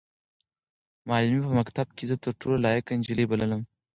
[1.09, 3.61] معلمې به په مکتب کې زه تر ټولو لایقه نجلۍ بللم.